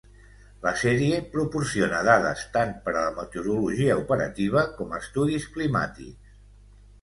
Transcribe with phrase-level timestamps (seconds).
[0.61, 6.35] La sèrie proporciona dades tant per la meteorologia operativa com estudis climàtics.